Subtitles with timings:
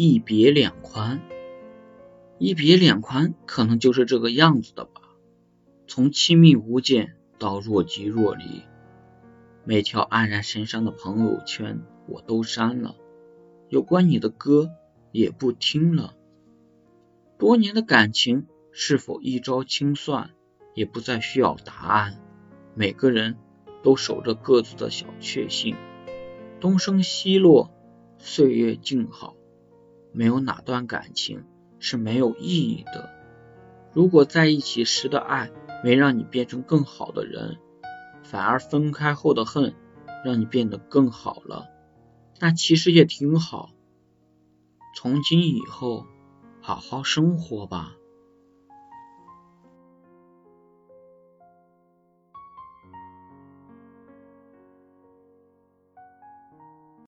[0.00, 1.20] 一别两宽。
[2.38, 5.02] 一别两宽，可能就是这个样子的吧。
[5.88, 8.62] 从亲密无间到若即若离，
[9.64, 12.94] 每条黯然神伤的朋友圈我都删了，
[13.68, 14.70] 有关你的歌
[15.10, 16.14] 也不听了。
[17.36, 20.30] 多年的感情是否一朝清算，
[20.74, 22.22] 也不再需要答案。
[22.76, 23.36] 每个人
[23.82, 25.74] 都守着各自的小确幸，
[26.60, 27.72] 东升西落，
[28.18, 29.34] 岁月静好，
[30.18, 31.44] 没有哪段感情。
[31.80, 33.08] 是没有意义的。
[33.92, 35.48] 如果在一起时的爱
[35.84, 37.58] 没让你变成更好的人，
[38.24, 39.76] 反而分开后的恨
[40.24, 41.68] 让你变得更好了，
[42.40, 43.70] 那其实也挺好。
[44.96, 46.04] 从今以后，
[46.60, 47.94] 好好生活吧。